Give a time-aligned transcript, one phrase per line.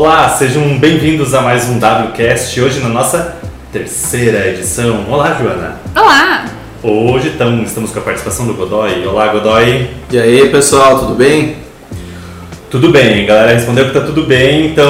[0.00, 3.34] Olá, sejam bem-vindos a mais um WCast, hoje na nossa
[3.72, 5.04] terceira edição.
[5.10, 5.80] Olá, Joana.
[5.92, 6.44] Olá!
[6.84, 9.04] Hoje tam- estamos com a participação do Godoy.
[9.04, 9.90] Olá, Godoy.
[10.08, 11.56] E aí, pessoal, tudo bem?
[12.70, 14.88] Tudo bem, a galera respondeu que tá tudo bem, então.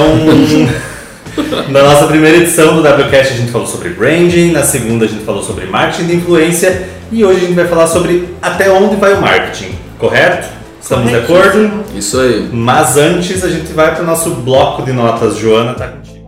[1.72, 5.25] na nossa primeira edição do WCast a gente falou sobre branding, na segunda a gente
[5.25, 9.14] falou sobre marketing de influência e hoje a gente vai falar sobre até onde vai
[9.14, 10.57] o marketing, correto?
[10.80, 11.84] Estamos de acordo?
[11.95, 12.48] Isso aí.
[12.52, 15.36] Mas antes a gente vai para o nosso bloco de notas.
[15.36, 16.27] Joana, tá contigo.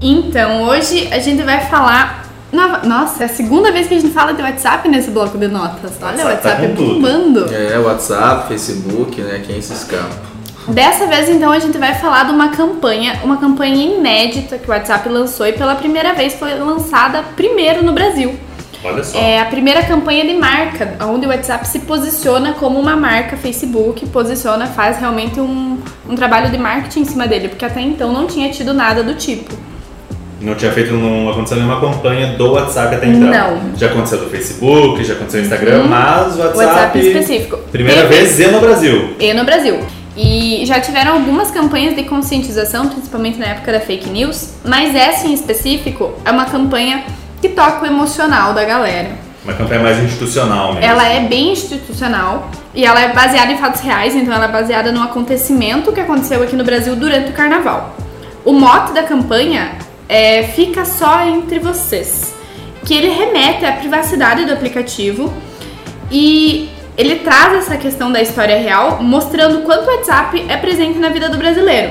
[0.00, 2.24] Então, hoje a gente vai falar.
[2.84, 5.92] Nossa, é a segunda vez que a gente fala de WhatsApp nesse bloco de notas.
[6.00, 6.94] Olha, o WhatsApp tá WhatsApp tudo.
[6.94, 7.54] bombando.
[7.54, 9.42] É, WhatsApp, Facebook, né?
[9.46, 10.36] Quem se escapa?
[10.68, 14.70] Dessa vez, então, a gente vai falar de uma campanha, uma campanha inédita que o
[14.70, 18.36] WhatsApp lançou e pela primeira vez foi lançada primeiro no Brasil.
[18.86, 19.18] Olha só.
[19.18, 24.06] É a primeira campanha de marca, onde o WhatsApp se posiciona como uma marca Facebook,
[24.06, 28.26] posiciona, faz realmente um, um trabalho de marketing em cima dele, porque até então não
[28.26, 29.54] tinha tido nada do tipo.
[30.40, 33.28] Não tinha feito, não aconteceu nenhuma campanha do WhatsApp até então.
[33.30, 33.76] Não.
[33.76, 35.88] Já aconteceu do Facebook, já aconteceu no Instagram, Uhum.
[35.88, 36.56] mas o WhatsApp.
[36.66, 37.56] WhatsApp específico.
[37.72, 39.16] Primeira Teve- vez e no Brasil.
[39.18, 39.78] e no Brasil.
[40.14, 45.26] E já tiveram algumas campanhas de conscientização, principalmente na época da fake news, mas essa
[45.26, 47.02] em específico é uma campanha
[47.40, 49.10] que toca o emocional da galera.
[49.44, 50.84] Uma campanha mais institucional mesmo.
[50.84, 54.90] Ela é bem institucional e ela é baseada em fatos reais, então ela é baseada
[54.90, 57.96] num acontecimento que aconteceu aqui no Brasil durante o carnaval.
[58.44, 59.76] O mote da campanha
[60.08, 62.34] é Fica só entre vocês,
[62.84, 65.32] que ele remete à privacidade do aplicativo
[66.10, 71.10] e ele traz essa questão da história real, mostrando quanto o WhatsApp é presente na
[71.10, 71.90] vida do brasileiro.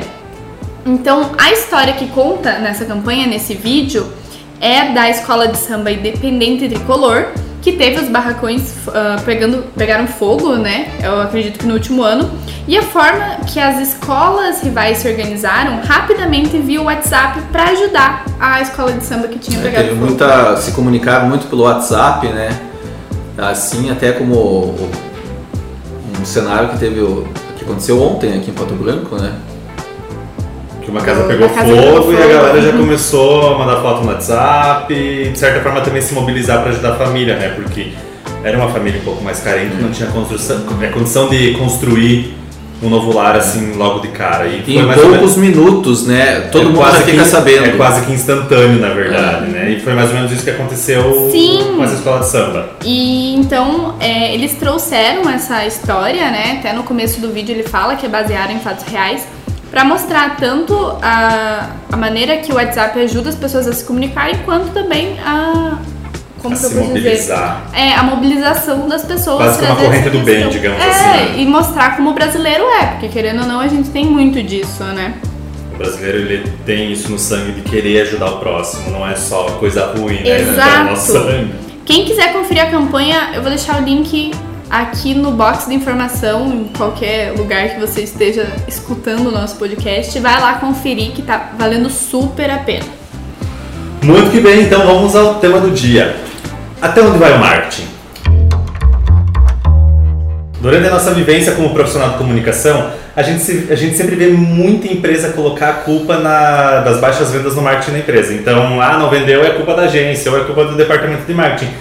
[0.85, 4.11] Então, a história que conta nessa campanha, nesse vídeo,
[4.61, 7.27] é da escola de samba independente tricolor,
[7.61, 10.89] que teve os barracões ah, pegando, pegaram fogo, né?
[11.03, 12.29] Eu acredito que no último ano.
[12.67, 18.25] E a forma que as escolas rivais se organizaram rapidamente viu o WhatsApp para ajudar
[18.39, 20.07] a escola de samba que tinha É, pegado teve fogo.
[20.07, 22.49] muita, se comunicaram muito pelo WhatsApp, né?
[23.37, 24.89] Assim, até como o-
[26.21, 27.27] um cenário que teve o,
[27.57, 29.33] que aconteceu ontem aqui em Pato Branco, né?
[30.85, 32.33] Que uma casa Uma pegou casa fogo pegou e a fogo.
[32.33, 36.61] galera já começou a mandar foto no WhatsApp e de certa forma também se mobilizar
[36.61, 37.49] para ajudar a família, né?
[37.55, 37.87] Porque
[38.43, 42.35] era uma família um pouco mais carente, não tinha construção, é, condição de construir
[42.83, 44.45] um novo lar assim logo de cara.
[44.45, 46.41] E E foi em ou menos- poucos minutos, né?
[46.51, 47.65] Todo é mundo quase já fica que- sabendo.
[47.65, 49.71] É quase que instantâneo, na verdade, né?
[49.71, 51.73] E foi mais ou menos isso que aconteceu Sim.
[51.77, 52.69] com essa escola de samba.
[52.83, 56.57] E então é, eles trouxeram essa história, né?
[56.59, 59.25] Até no começo do vídeo ele fala que é baseado em fatos reais,
[59.75, 64.37] para mostrar tanto a, a maneira que o WhatsApp ajuda as pessoas a se comunicarem,
[64.45, 65.79] quanto também a.
[66.41, 67.09] Como A que eu posso dizer?
[67.09, 67.69] mobilizar.
[67.73, 69.37] É, a mobilização das pessoas.
[69.37, 71.33] Quase que uma corrente do bem, digamos é, assim, né?
[71.39, 74.81] E mostrar como o brasileiro é, porque querendo ou não, a gente tem muito disso,
[74.81, 75.15] né?
[75.73, 79.43] O brasileiro ele tem isso no sangue de querer ajudar o próximo, não é só
[79.59, 80.39] coisa ruim, né?
[80.39, 80.55] Exato.
[80.55, 81.53] Tá no nosso sangue.
[81.83, 84.31] Quem quiser conferir a campanha, eu vou deixar o link
[84.81, 90.17] aqui no box de informação, em qualquer lugar que você esteja escutando o nosso podcast.
[90.19, 92.85] Vai lá conferir que tá valendo super a pena.
[94.03, 96.15] Muito que bem, então vamos ao tema do dia.
[96.81, 97.87] Até onde vai o marketing?
[100.61, 104.27] Durante a nossa vivência como profissional de comunicação, a gente, se- a gente sempre vê
[104.29, 108.33] muita empresa colocar a culpa na- das baixas vendas no marketing da empresa.
[108.33, 111.71] Então, ah, não vendeu é culpa da agência ou é culpa do departamento de marketing.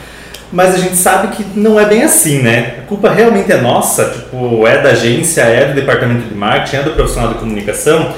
[0.55, 2.77] Mas a gente sabe que não é bem assim, né?
[2.79, 6.83] A culpa realmente é nossa, tipo, é da agência, é do departamento de marketing, é
[6.85, 8.15] do profissional de comunicação.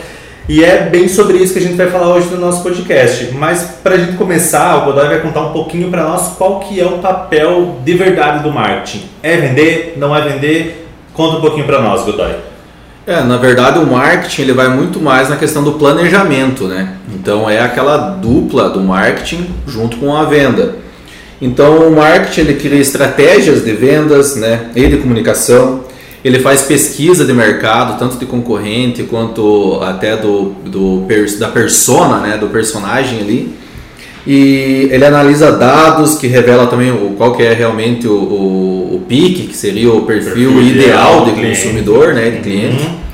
[0.46, 3.32] E é bem sobre isso que a gente vai falar hoje no nosso podcast.
[3.32, 6.78] Mas para a gente começar, o Godoy vai contar um pouquinho para nós qual que
[6.78, 9.06] é o papel de verdade do marketing.
[9.22, 9.94] É vender?
[9.96, 10.86] Não é vender?
[11.14, 12.34] Conta um pouquinho para nós, Godoy.
[13.06, 16.96] É, na verdade o marketing ele vai muito mais na questão do planejamento, né?
[17.14, 20.84] Então é aquela dupla do marketing junto com a venda.
[21.40, 24.70] Então o marketing ele cria estratégias de vendas, né?
[24.74, 25.84] E de comunicação.
[26.24, 31.06] Ele faz pesquisa de mercado, tanto de concorrente quanto até do, do
[31.38, 32.36] da persona, né?
[32.36, 33.54] Do personagem ali.
[34.26, 39.04] E ele analisa dados que revela também o, qual que é realmente o, o, o
[39.06, 41.62] PIC, que seria o perfil, Perfil ideal ideal de cliente.
[41.62, 42.82] consumidor, né, de cliente.
[42.82, 43.05] Uhum.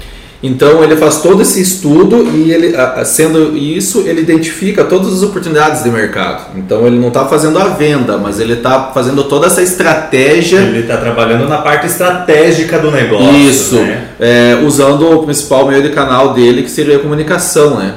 [0.42, 2.74] Então ele faz todo esse estudo e ele,
[3.04, 6.46] sendo isso, ele identifica todas as oportunidades de mercado.
[6.56, 10.58] Então ele não está fazendo a venda, mas ele está fazendo toda essa estratégia.
[10.58, 13.36] Ele está trabalhando na parte estratégica do negócio.
[13.36, 14.08] Isso, né?
[14.18, 17.94] é, usando o principal meio de canal dele, que seria a comunicação, né?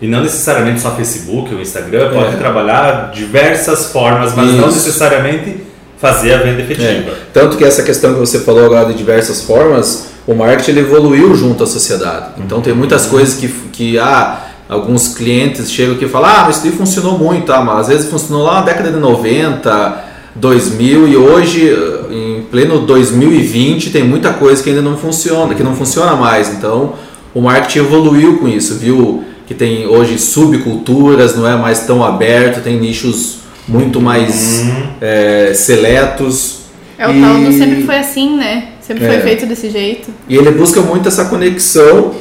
[0.00, 2.38] E não necessariamente só Facebook ou Instagram, pode É.
[2.38, 4.78] trabalhar diversas formas, mas não Isso.
[4.78, 5.56] necessariamente
[6.00, 7.10] fazer a venda efetiva.
[7.10, 7.14] É.
[7.34, 11.34] Tanto que essa questão que você falou agora de diversas formas, o marketing ele evoluiu
[11.34, 12.26] junto à sociedade.
[12.38, 13.10] Então tem muitas uhum.
[13.10, 17.46] coisas que, que ah, alguns clientes chegam aqui e falam, ah, mas isso funcionou muito,
[17.46, 17.60] tá?
[17.64, 20.04] mas às vezes funcionou lá na década de 90,
[20.36, 21.76] 2000 e hoje,
[22.08, 26.48] em pleno 2020, tem muita coisa que ainda não funciona, que não funciona mais.
[26.54, 26.94] Então
[27.34, 29.24] o marketing evoluiu com isso, viu?
[29.48, 34.82] Que tem hoje subculturas, não é mais tão aberto, tem nichos muito mais uhum.
[35.00, 36.60] é, seletos.
[36.96, 37.58] É, o e...
[37.58, 38.68] sempre foi assim, né?
[38.90, 39.08] Sempre é.
[39.08, 40.10] foi feito desse jeito.
[40.28, 42.12] E ele busca muito essa conexão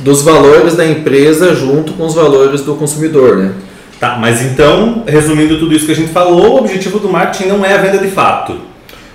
[0.00, 3.52] dos valores da empresa junto com os valores do consumidor, né?
[4.00, 7.64] Tá, mas então, resumindo tudo isso que a gente falou, o objetivo do marketing não
[7.64, 8.56] é a venda de fato.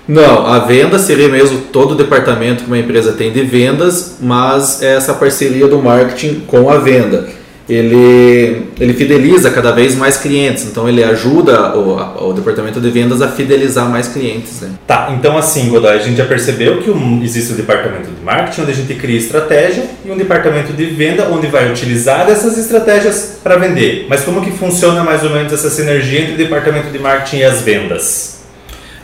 [0.07, 4.81] Não, a venda seria mesmo todo o departamento que uma empresa tem de vendas, mas
[4.81, 10.65] é essa parceria do marketing com a venda ele, ele fideliza cada vez mais clientes,
[10.65, 14.61] então ele ajuda o, o departamento de vendas a fidelizar mais clientes.
[14.61, 14.71] Né?
[14.85, 18.61] Tá, então assim, Godoy, a gente já percebeu que um, existe um departamento de marketing
[18.61, 23.37] onde a gente cria estratégia e um departamento de venda onde vai utilizar essas estratégias
[23.41, 24.07] para vender.
[24.09, 27.43] Mas como que funciona mais ou menos essa sinergia entre o departamento de marketing e
[27.43, 28.43] as vendas?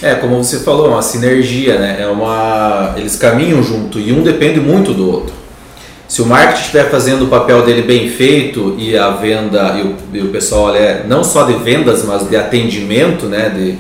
[0.02, 1.98] É, como você falou, é uma sinergia, né?
[2.00, 5.39] É uma, eles caminham junto e um depende muito do outro.
[6.10, 9.96] Se o marketing estiver fazendo o papel dele bem feito e a venda e o,
[10.12, 13.78] e o pessoal é não só de vendas, mas de atendimento, né, de,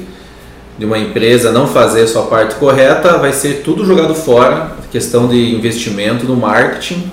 [0.77, 4.73] de uma empresa não fazer a sua parte correta, vai ser tudo jogado fora.
[4.91, 7.11] Questão de investimento no marketing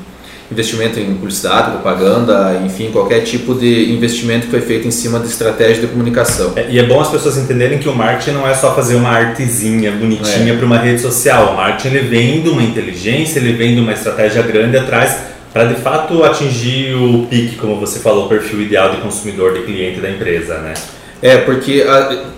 [0.50, 5.26] investimento em publicidade, propaganda, enfim, qualquer tipo de investimento que foi feito em cima de
[5.26, 6.52] estratégia de comunicação.
[6.56, 9.10] É, e é bom as pessoas entenderem que o marketing não é só fazer uma
[9.10, 10.56] artezinha bonitinha é.
[10.56, 11.52] para uma rede social.
[11.52, 15.16] O marketing ele vem de uma inteligência, ele vem de uma estratégia grande atrás
[15.52, 19.62] para de fato atingir o pique, como você falou, o perfil ideal de consumidor, de
[19.62, 20.75] cliente da empresa, né?
[21.22, 21.82] É, porque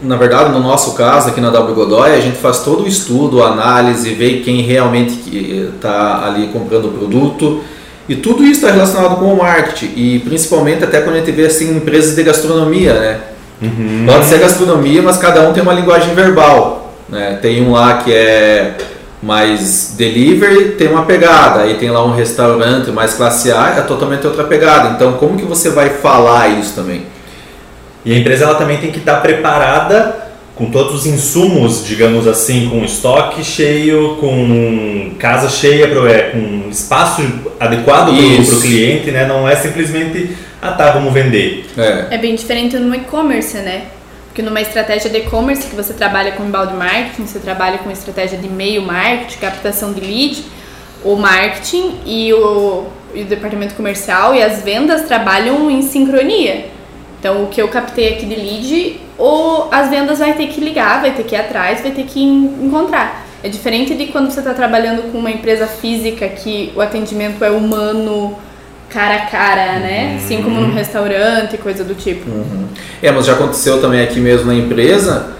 [0.00, 3.42] na verdade no nosso caso aqui na W Godoy a gente faz todo o estudo,
[3.42, 5.18] a análise, vê quem realmente
[5.74, 7.60] está ali comprando o produto,
[8.08, 11.46] e tudo isso está relacionado com o marketing e principalmente até quando a gente vê
[11.46, 13.20] assim empresas de gastronomia, né?
[13.60, 14.04] Uhum.
[14.06, 17.38] Pode ser gastronomia, mas cada um tem uma linguagem verbal, né?
[17.42, 18.76] Tem um lá que é
[19.22, 21.62] mais delivery, tem uma pegada.
[21.62, 24.90] Aí tem lá um restaurante mais classe A, é totalmente outra pegada.
[24.90, 27.06] Então, como que você vai falar isso também?
[28.04, 30.27] E a empresa ela também tem que estar preparada
[30.58, 37.22] com todos os insumos, digamos assim, com estoque cheio, com casa cheia, é, com espaço
[37.60, 39.24] adequado para o cliente, né?
[39.24, 41.64] Não é simplesmente, ah tá, vamos vender.
[41.78, 43.84] É, é bem diferente no e-commerce, né?
[44.26, 48.36] Porque numa estratégia de e-commerce que você trabalha com inbound marketing, você trabalha com estratégia
[48.36, 50.44] de e-mail marketing, captação de lead,
[51.04, 56.77] o marketing e o, e o departamento comercial e as vendas trabalham em sincronia.
[57.18, 61.00] Então, o que eu captei aqui de lead ou as vendas vai ter que ligar,
[61.00, 63.26] vai ter que ir atrás, vai ter que encontrar.
[63.42, 67.50] É diferente de quando você está trabalhando com uma empresa física que o atendimento é
[67.50, 68.36] humano,
[68.88, 70.10] cara a cara, né?
[70.10, 70.16] Uhum.
[70.16, 72.28] Assim como num restaurante, coisa do tipo.
[72.28, 72.66] Uhum.
[73.02, 75.34] É, mas já aconteceu também aqui mesmo na empresa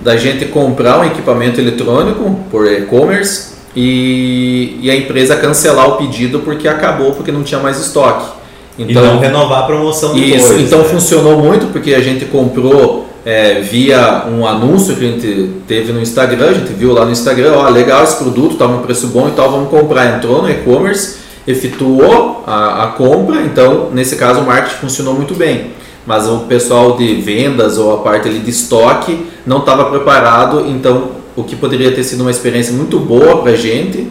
[0.00, 6.40] da gente comprar um equipamento eletrônico por e-commerce e, e a empresa cancelar o pedido
[6.40, 8.37] porque acabou, porque não tinha mais estoque.
[8.78, 10.42] Então, e não renovar a promoção depois.
[10.42, 10.84] Isso, então né?
[10.84, 16.00] funcionou muito porque a gente comprou é, via um anúncio que a gente teve no
[16.00, 19.28] Instagram, a gente viu lá no Instagram, ó, legal esse produto, tá um preço bom
[19.28, 20.16] e tal, vamos comprar.
[20.16, 25.72] Entrou no e-commerce, efetuou a, a, compra, então nesse caso o marketing funcionou muito bem.
[26.06, 31.18] Mas o pessoal de vendas ou a parte ali de estoque não estava preparado, então
[31.36, 34.08] o que poderia ter sido uma experiência muito boa para a gente,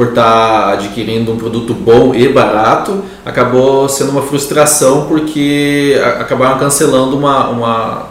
[0.00, 6.58] por estar tá adquirindo um produto bom e barato, acabou sendo uma frustração porque acabaram
[6.58, 8.08] cancelando uma, uma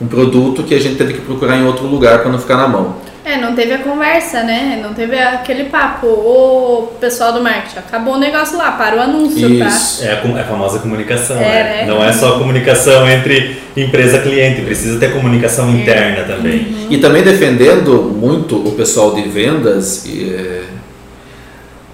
[0.00, 2.68] um produto que a gente teve que procurar em outro lugar para não ficar na
[2.68, 2.94] mão.
[3.24, 4.78] É, não teve a conversa, né?
[4.80, 6.06] Não teve aquele papo.
[6.06, 10.02] O pessoal do marketing acabou o negócio lá, para o anúncio, Isso.
[10.02, 10.06] tá?
[10.06, 11.62] É a, é a famosa comunicação, é, né?
[11.64, 11.86] né?
[11.88, 15.72] Não é só comunicação entre empresa cliente, precisa ter comunicação é.
[15.72, 16.68] interna também.
[16.68, 16.86] Uhum.
[16.88, 20.55] E também defendendo muito o pessoal de vendas, e,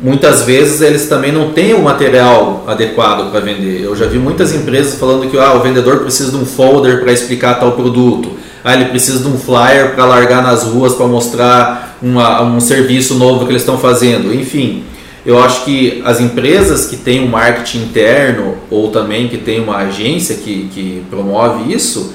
[0.03, 3.83] muitas vezes eles também não têm o material adequado para vender.
[3.83, 7.13] Eu já vi muitas empresas falando que ah, o vendedor precisa de um folder para
[7.13, 8.33] explicar tal produto.
[8.65, 13.15] Ah, ele precisa de um flyer para largar nas ruas para mostrar uma, um serviço
[13.15, 14.35] novo que eles estão fazendo.
[14.35, 14.83] Enfim,
[15.25, 19.77] eu acho que as empresas que têm um marketing interno ou também que têm uma
[19.77, 22.13] agência que, que promove isso,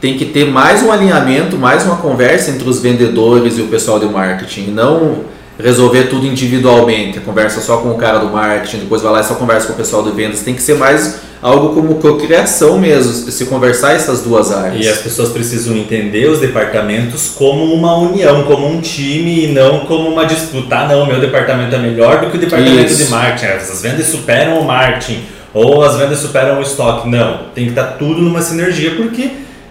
[0.00, 3.98] tem que ter mais um alinhamento, mais uma conversa entre os vendedores e o pessoal
[3.98, 4.70] de marketing.
[4.70, 9.24] Não resolver tudo individualmente, conversa só com o cara do marketing, depois vai lá e
[9.24, 10.40] só conversa com o pessoal de vendas.
[10.40, 14.84] Tem que ser mais algo como cocriação mesmo, se conversar essas duas áreas.
[14.84, 19.80] E as pessoas precisam entender os departamentos como uma união, como um time e não
[19.80, 20.76] como uma disputa.
[20.76, 23.04] Ah, não, meu departamento é melhor do que o departamento Isso.
[23.04, 23.52] de marketing.
[23.52, 27.08] As vendas superam o marketing ou as vendas superam o estoque.
[27.08, 29.30] Não, tem que estar tudo numa sinergia porque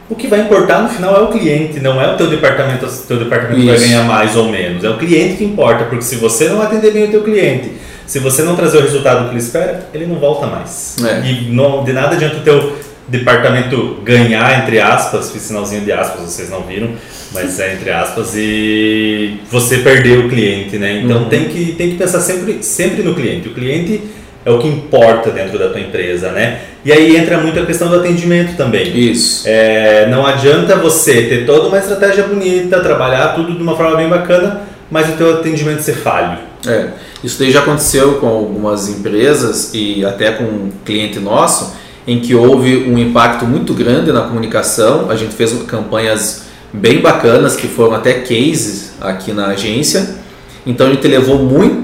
[0.09, 2.89] o que vai importar no final é o cliente, não é o teu departamento, o
[2.89, 3.67] teu departamento Isso.
[3.67, 4.83] vai ganhar mais ou menos.
[4.83, 7.71] É o cliente que importa, porque se você não atender bem o teu cliente,
[8.05, 10.97] se você não trazer o resultado que ele espera, ele não volta mais.
[11.03, 11.25] É.
[11.25, 12.75] E não, de nada adianta o teu
[13.07, 16.89] departamento ganhar, entre aspas, fiz sinalzinho de aspas, vocês não viram,
[17.31, 21.01] mas é entre aspas, e você perder o cliente, né?
[21.03, 21.29] Então uhum.
[21.29, 23.47] tem, que, tem que pensar sempre, sempre no cliente.
[23.47, 24.01] O cliente
[24.45, 26.59] é o que importa dentro da tua empresa, né?
[26.83, 28.95] E aí entra muito a questão do atendimento também.
[28.95, 29.43] Isso.
[29.47, 34.09] É, não adianta você ter toda uma estratégia bonita, trabalhar tudo de uma forma bem
[34.09, 36.39] bacana, mas o teu atendimento ser falho.
[36.67, 36.87] É,
[37.23, 42.35] isso daí já aconteceu com algumas empresas e até com um cliente nosso, em que
[42.35, 45.09] houve um impacto muito grande na comunicação.
[45.09, 50.23] A gente fez campanhas bem bacanas que foram até cases aqui na agência
[50.65, 51.39] então a gente levou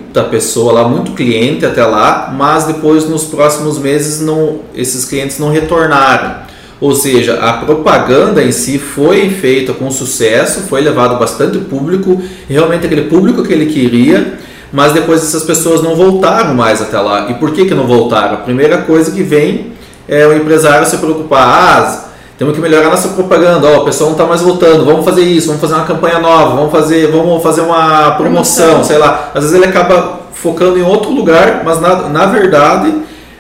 [0.10, 5.38] muita pessoa lá, muito cliente até lá, mas depois nos próximos meses não, esses clientes
[5.38, 6.50] não retornaram.
[6.82, 12.88] Ou seja, a propaganda em si foi feita com sucesso, foi levado bastante público, realmente
[12.88, 14.40] aquele público que ele queria,
[14.74, 17.30] mas depois essas pessoas não voltaram mais até lá.
[17.30, 18.34] E por que, que não voltaram?
[18.34, 19.74] A primeira coisa que vem
[20.08, 22.09] é o empresário se preocupar, ah,
[22.40, 23.68] temos que melhorar nossa propaganda.
[23.68, 24.86] Ó, o pessoal não está mais voltando.
[24.86, 25.48] Vamos fazer isso.
[25.48, 26.56] Vamos fazer uma campanha nova.
[26.56, 28.84] Vamos fazer, vamos fazer uma promoção, promoção.
[28.86, 29.32] sei lá.
[29.36, 32.94] Às vezes ele acaba focando em outro lugar, mas na, na verdade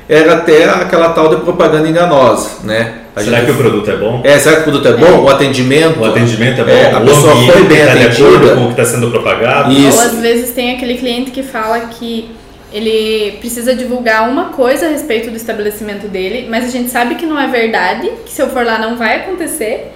[0.09, 2.95] era até aquela tal de propaganda enganosa, né?
[3.15, 3.45] A será gente...
[3.45, 4.21] que o produto é bom?
[4.23, 5.05] É, será que o produto é bom?
[5.05, 5.19] É.
[5.19, 5.99] O atendimento?
[6.01, 6.71] O atendimento é bom?
[6.71, 8.55] É, a pessoa foi bem tá atendida?
[8.55, 9.71] com o que está sendo propagado?
[9.71, 9.97] Isso.
[9.97, 12.31] Ou às vezes tem aquele cliente que fala que
[12.71, 17.25] ele precisa divulgar uma coisa a respeito do estabelecimento dele, mas a gente sabe que
[17.25, 19.93] não é verdade, que se eu for lá não vai acontecer.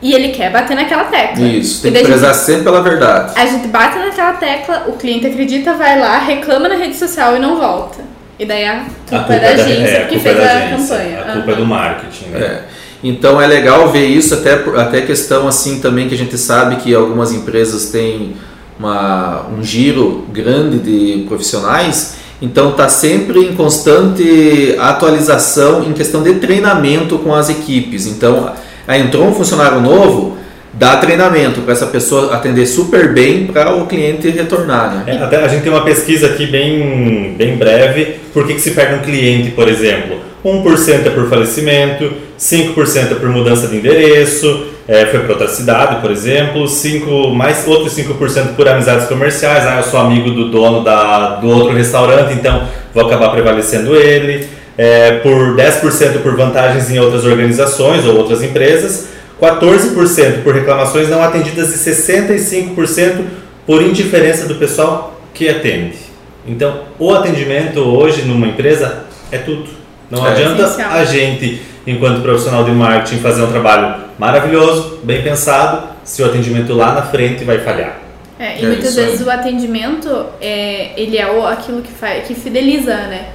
[0.00, 1.46] E ele quer bater naquela tecla.
[1.46, 3.32] Isso, tem que prezar gente, sempre pela verdade.
[3.34, 7.38] A gente bate naquela tecla, o cliente acredita, vai lá, reclama na rede social e
[7.38, 8.04] não volta.
[8.38, 11.20] E daí a culpa, a culpa é da agência é, que fez a agência, campanha.
[11.20, 11.52] A culpa uhum.
[11.52, 12.40] é do marketing, né?
[12.40, 12.62] É.
[13.02, 16.94] Então é legal ver isso, até, até questão assim também que a gente sabe que
[16.94, 18.36] algumas empresas têm
[18.78, 26.34] uma, um giro grande de profissionais, então está sempre em constante atualização em questão de
[26.34, 28.06] treinamento com as equipes.
[28.06, 28.52] Então,
[28.86, 30.36] aí entrou um funcionário novo,
[30.72, 35.04] dá treinamento para essa pessoa atender super bem para o cliente retornar.
[35.06, 35.28] Né?
[35.30, 38.96] É, a gente tem uma pesquisa aqui bem, bem breve, por que, que se perde
[38.96, 40.25] um cliente, por exemplo?
[40.44, 46.00] 1% é por falecimento, 5% é por mudança de endereço, é, foi para outra cidade,
[46.00, 50.84] por exemplo, 5, mais outros 5% por amizades comerciais, ah, eu sou amigo do dono
[50.84, 54.46] da, do outro restaurante, então vou acabar prevalecendo ele,
[54.78, 59.08] é, por 10% por vantagens em outras organizações ou outras empresas,
[59.40, 63.24] 14% por reclamações não atendidas e 65%
[63.66, 65.98] por indiferença do pessoal que atende.
[66.46, 69.68] Então, o atendimento hoje numa empresa é tudo.
[70.10, 70.90] Não é adianta essencial.
[70.90, 76.72] a gente, enquanto profissional de marketing, fazer um trabalho maravilhoso, bem pensado, se o atendimento
[76.72, 77.98] lá na frente vai falhar.
[78.38, 82.34] É, e é muitas vezes o atendimento é, ele é o, aquilo que, faz, que
[82.34, 83.28] fideliza, né?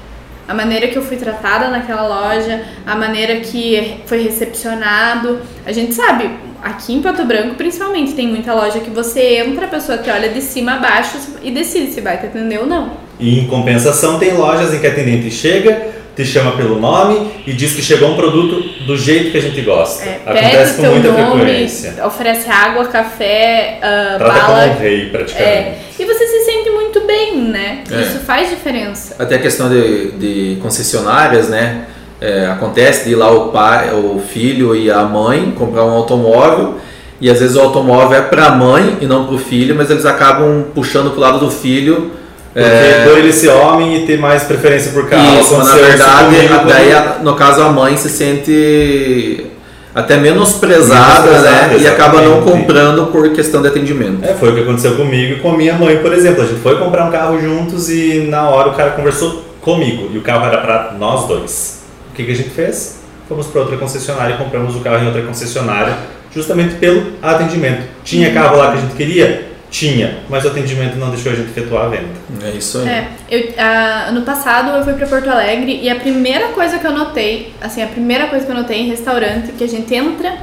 [0.47, 5.39] A maneira que eu fui tratada naquela loja, a maneira que foi recepcionado.
[5.65, 6.29] A gente sabe,
[6.61, 10.29] aqui em Pato Branco principalmente, tem muita loja que você entra, a pessoa te olha
[10.29, 12.91] de cima a baixo e decide se vai te atender ou não.
[13.19, 17.53] E em compensação, tem lojas em que a atendente chega, te chama pelo nome e
[17.53, 20.03] diz que chegou um produto do jeito que a gente gosta.
[20.03, 22.05] É, Acontece com muita nome, frequência.
[22.05, 24.59] Oferece água, café, uh, Trata bala.
[24.59, 25.49] como um rei, praticamente.
[25.49, 27.83] É, e você se sente muito bem, né?
[27.89, 28.01] É.
[28.01, 29.15] Isso faz diferença.
[29.17, 31.85] Até a questão de, de concessionárias, né?
[32.19, 36.79] É, acontece de ir lá o pai, o filho e a mãe comprar um automóvel
[37.21, 39.91] e às vezes o automóvel é para a mãe e não para o filho, mas
[39.91, 42.11] eles acabam puxando para o lado do filho.
[42.53, 45.39] Por ele ser homem e ter mais preferência por carro.
[45.39, 46.35] Isso, na verdade,
[46.67, 49.51] daí, no caso, a mãe se sente
[49.93, 51.77] até menosprezada, né?
[51.79, 54.23] E acaba não comprando por questão de atendimento.
[54.23, 56.43] É, foi o que aconteceu comigo e com a minha mãe, por exemplo.
[56.43, 60.17] A gente foi comprar um carro juntos e na hora o cara conversou comigo e
[60.17, 61.81] o carro era para nós dois.
[62.11, 63.01] O que, que a gente fez?
[63.27, 65.95] Fomos para outra concessionária e compramos o carro em outra concessionária,
[66.33, 67.83] justamente pelo atendimento.
[68.03, 69.50] Tinha carro lá que a gente queria?
[69.71, 72.09] Tinha, mas o atendimento não deixou a gente efetuar a venda.
[72.43, 72.89] É isso aí.
[72.89, 76.85] É, eu, a, ano passado eu fui para Porto Alegre e a primeira coisa que
[76.85, 80.37] eu notei, assim, a primeira coisa que eu notei em restaurante, que a gente entra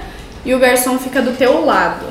[0.47, 2.07] e o garçom fica do teu lado.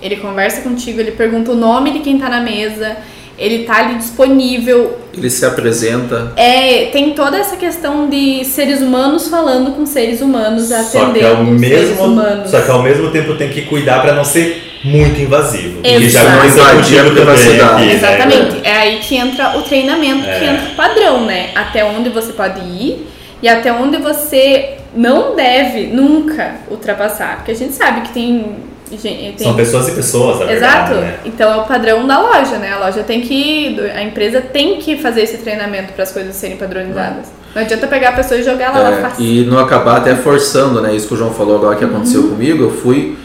[0.00, 2.98] Ele conversa contigo, ele pergunta o nome de quem tá na mesa,
[3.38, 4.98] ele tá ali disponível.
[5.12, 6.32] Ele se apresenta.
[6.36, 11.26] É, tem toda essa questão de seres humanos falando com seres humanos, Só que, atendendo
[11.26, 12.50] ao seres mesmo, humanos.
[12.50, 15.80] só que ao mesmo tempo tem que cuidar para não ser muito invasivo.
[15.84, 17.60] E já aconteceu Invadir a privacidade.
[17.74, 17.94] aqui, né?
[17.94, 18.60] Exatamente.
[18.62, 20.50] É aí que entra o treinamento, que É.
[20.52, 21.50] entra o padrão, né?
[21.54, 23.06] Até onde você pode ir
[23.42, 27.36] e até onde você não deve nunca ultrapassar.
[27.36, 28.46] Porque a gente sabe que tem.
[28.92, 30.90] Gen- tem São pessoas e pessoas, na Exato.
[30.94, 31.14] verdade, né?
[31.24, 32.72] Então é o padrão da loja, né?
[32.72, 33.78] A loja tem que.
[33.94, 37.26] A empresa tem que fazer esse treinamento para as coisas serem padronizadas.
[37.54, 39.24] Não adianta pegar a pessoa e jogar ela lá É, fácil.
[39.24, 40.94] e não acabar até forçando, né?
[40.94, 43.16] Isso que o João falou agora que aconteceu comigo, eu fui.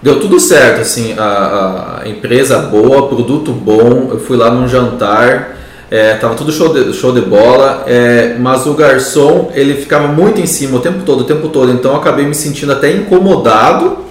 [0.00, 5.56] Deu tudo certo, assim, a, a empresa boa, produto bom, eu fui lá num jantar,
[5.90, 10.38] é, tava tudo show de, show de bola, é, mas o garçom, ele ficava muito
[10.42, 14.03] em cima o tempo todo, o tempo todo, então eu acabei me sentindo até incomodado,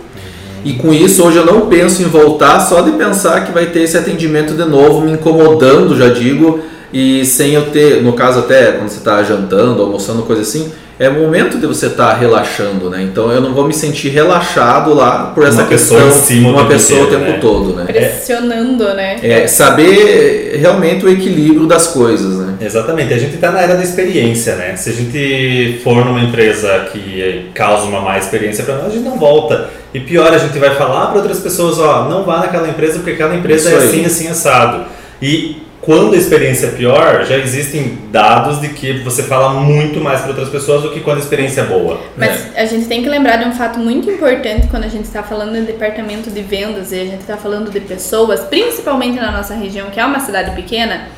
[0.63, 3.81] e com isso hoje eu não penso em voltar, só de pensar que vai ter
[3.81, 8.73] esse atendimento de novo, me incomodando, já digo, e sem eu ter, no caso até
[8.73, 13.01] quando você está jantando, almoçando, coisa assim, é o momento de você estar relaxando, né?
[13.01, 16.51] Então eu não vou me sentir relaxado lá por essa Uma questão, em cima o
[16.51, 17.39] uma pessoa o inteiro, tempo né?
[17.41, 17.83] todo, né?
[17.85, 19.19] Pressionando, né?
[19.21, 22.42] É saber realmente o equilíbrio das coisas, né?
[22.65, 24.75] Exatamente, a gente está na era da experiência, né?
[24.75, 29.03] Se a gente for numa empresa que causa uma má experiência para nós, a gente
[29.03, 29.69] não volta.
[29.93, 33.11] E pior, a gente vai falar para outras pessoas, ó, não vá naquela empresa porque
[33.11, 33.87] aquela empresa Isso é aí.
[33.87, 34.85] assim, assim, assado.
[35.21, 40.21] E quando a experiência é pior, já existem dados de que você fala muito mais
[40.21, 41.99] para outras pessoas do que quando a experiência é boa.
[42.15, 45.21] Mas a gente tem que lembrar de um fato muito importante quando a gente está
[45.21, 49.53] falando de departamento de vendas e a gente está falando de pessoas, principalmente na nossa
[49.53, 51.09] região, que é uma cidade pequena,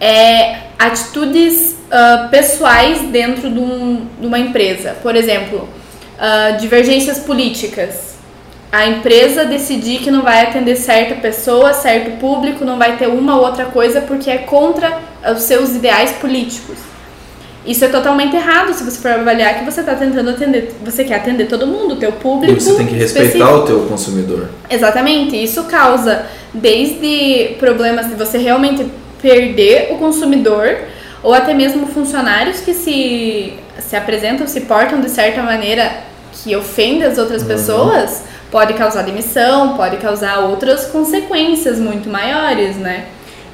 [0.00, 4.96] é atitudes ah, pessoais dentro de, um- de uma empresa.
[5.02, 5.68] Por exemplo,
[6.18, 8.08] ah, divergências políticas.
[8.70, 13.36] A empresa decidir que não vai atender certa pessoa, certo público, não vai ter uma
[13.36, 14.98] ou outra coisa porque é contra
[15.34, 16.76] os seus ideais políticos.
[17.66, 21.16] Isso é totalmente errado se você for avaliar que você está tentando atender, você quer
[21.16, 22.56] atender todo mundo, o teu público.
[22.58, 23.58] E você tem que respeitar específico.
[23.58, 24.48] o teu consumidor.
[24.70, 28.86] Exatamente, isso causa desde problemas de você realmente
[29.20, 30.78] perder o consumidor
[31.22, 35.90] ou até mesmo funcionários que se, se apresentam, se portam de certa maneira
[36.32, 43.06] que ofende as outras pessoas, pode causar demissão, pode causar outras consequências muito maiores, né?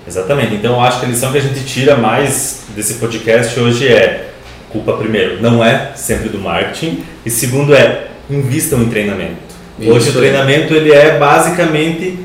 [0.07, 0.55] Exatamente.
[0.55, 4.29] Então eu acho que a lição que a gente tira mais desse podcast hoje é
[4.71, 9.37] culpa primeiro, não é sempre do marketing e segundo é invistam em treinamento.
[9.79, 12.19] Isso hoje o treinamento ele é basicamente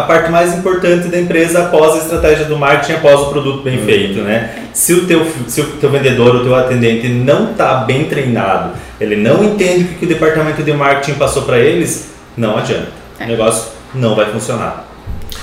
[0.00, 3.78] a parte mais importante da empresa após a estratégia do marketing, após o produto bem
[3.84, 4.64] feito, né?
[4.72, 9.16] Se o teu se o teu vendedor, o teu atendente não está bem treinado, ele
[9.16, 12.88] não entende o que o departamento de marketing passou para eles, não adianta.
[13.18, 13.24] É.
[13.24, 14.86] O negócio não vai funcionar.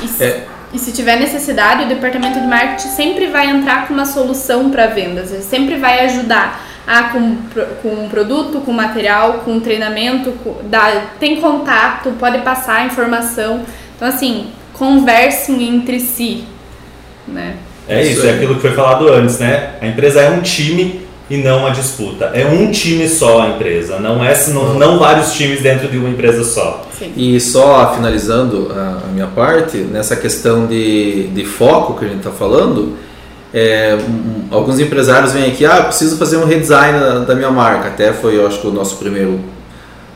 [0.01, 0.45] E se, É.
[0.73, 4.87] e se tiver necessidade, o departamento de marketing sempre vai entrar com uma solução para
[4.87, 7.35] vendas, ele sempre vai ajudar ah, com,
[7.81, 13.61] com produto, com material, com treinamento, com, dá, tem contato, pode passar informação.
[13.97, 16.43] Então, assim, conversem entre si,
[17.27, 17.55] né?
[17.89, 19.71] É Isso é aquilo que foi falado antes, né?
[19.81, 22.25] A empresa é um time e não uma disputa.
[22.33, 26.09] É um time só a empresa, não é não, não vários times dentro de uma
[26.09, 26.85] empresa só.
[26.97, 27.11] Sim.
[27.15, 32.31] E só finalizando a, minha parte, nessa questão de, de foco que a gente está
[32.31, 32.97] falando,
[33.53, 37.51] é, um- alguns empresários vêm aqui, ah, eu preciso fazer um redesign da, da minha
[37.51, 37.87] marca.
[37.87, 39.39] Até foi, eu acho que o nosso primeiro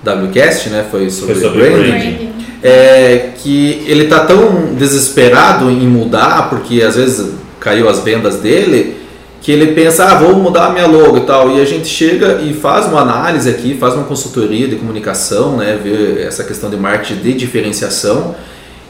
[0.06, 0.86] WCast, né?
[0.90, 1.90] Foi sobre, Foi sobre branding.
[1.92, 2.32] branding.
[2.64, 8.98] É, que ele tá tão desesperado em mudar, porque às vezes caiu as vendas dele,
[9.42, 11.58] que ele pensa, ah, vou mudar a minha logo e tal.
[11.58, 15.80] E a gente chega e faz uma análise aqui, faz uma consultoria de comunicação, né,
[15.84, 18.36] ver essa questão de marketing de diferenciação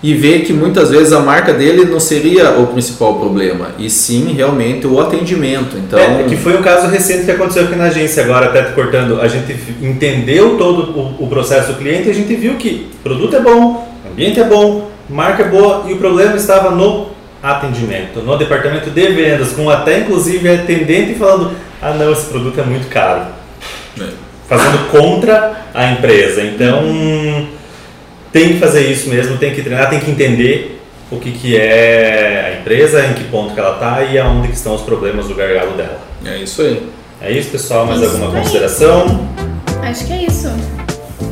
[0.03, 4.33] e ver que muitas vezes a marca dele não seria o principal problema, e sim
[4.33, 5.77] realmente o atendimento.
[5.77, 8.73] Então, É, que foi um caso recente que aconteceu aqui na agência agora, até te
[8.73, 9.21] cortando.
[9.21, 13.03] A gente entendeu todo o, o processo do cliente e a gente viu que o
[13.03, 17.09] produto é bom, o ambiente é bom, marca é boa e o problema estava no
[17.43, 22.63] atendimento, no departamento de vendas, com até inclusive atendente falando: ah, não, esse produto é
[22.63, 23.25] muito caro.
[23.99, 24.07] É.
[24.47, 26.41] Fazendo contra a empresa.
[26.43, 26.83] Então,
[28.31, 32.53] tem que fazer isso mesmo, tem que treinar, tem que entender o que, que é
[32.55, 35.35] a empresa, em que ponto que ela está e aonde que estão os problemas do
[35.35, 35.99] gargalo dela.
[36.25, 36.81] é isso aí.
[37.21, 37.85] É isso, pessoal?
[37.85, 38.41] Mais Isso alguma aí.
[38.41, 39.27] consideração?
[39.83, 40.51] Acho que é isso.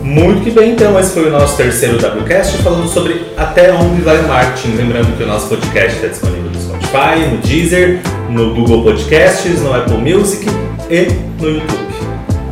[0.03, 0.99] Muito que bem, então.
[0.99, 4.75] Esse foi o nosso terceiro WCast falando sobre até onde vai o marketing.
[4.75, 9.73] Lembrando que o nosso podcast está disponível no Spotify, no Deezer, no Google Podcasts, no
[9.73, 10.45] Apple Music
[10.91, 11.07] e
[11.41, 11.89] no YouTube.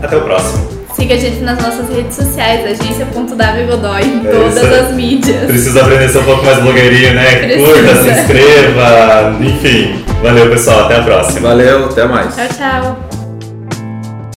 [0.02, 0.77] Até o próximo.
[0.98, 5.46] Siga a gente nas nossas redes sociais, agência.davigodoy, em É todas as mídias.
[5.46, 7.36] Precisa aprender a ser um pouco mais blogueirinho, né?
[7.36, 7.72] Precisa.
[7.72, 10.04] Curta, se inscreva, enfim.
[10.24, 10.86] Valeu, pessoal.
[10.86, 11.50] Até a próxima.
[11.50, 12.36] Valeu, até mais.
[12.36, 13.17] Tchau, tchau.